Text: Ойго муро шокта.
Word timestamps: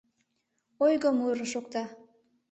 Ойго 0.85 1.09
муро 1.17 1.45
шокта. 1.51 1.83